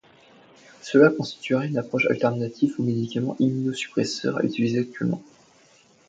[0.81, 5.21] Cela constituerait une approche alternative aux médicaments immunosuppresseurs utilisés actuellement.